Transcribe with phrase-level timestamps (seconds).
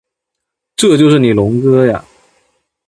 [0.75, 2.03] 这就是你龙哥呀